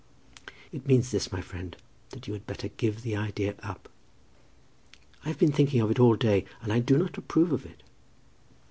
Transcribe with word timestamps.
"It 0.71 0.87
means 0.87 1.11
this, 1.11 1.31
my 1.31 1.41
friend, 1.41 1.77
that 2.09 2.25
you 2.25 2.33
had 2.33 2.47
better 2.47 2.69
give 2.69 3.03
the 3.03 3.15
idea 3.15 3.53
up. 3.61 3.87
I 5.23 5.27
have 5.27 5.37
been 5.37 5.51
thinking 5.51 5.79
of 5.79 5.91
it 5.91 5.99
all 5.99 6.15
day, 6.15 6.45
and 6.63 6.73
I 6.73 6.79
do 6.79 6.97
not 6.97 7.19
approve 7.19 7.51
of 7.51 7.67
it." 7.67 7.83